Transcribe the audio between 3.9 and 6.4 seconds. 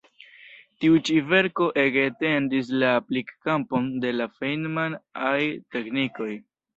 de la Feinman-aj teknikoj.